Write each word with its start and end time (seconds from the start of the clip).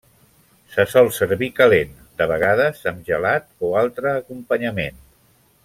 Se 0.75 0.85
sol 0.93 1.09
servir 1.17 1.49
calent, 1.59 1.91
de 2.21 2.27
vegades 2.33 2.81
amb 2.93 3.05
gelat 3.11 3.47
o 3.69 3.71
altre 3.83 4.15
acompanyament. 4.23 5.03